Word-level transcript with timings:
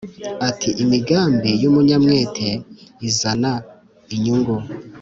Ati 0.49 0.69
“imigambi 0.83 1.49
y’umunyamwete 1.61 2.49
izana 3.07 3.51
inyungu” 4.13 4.55